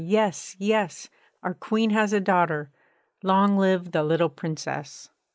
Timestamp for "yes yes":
0.03-1.09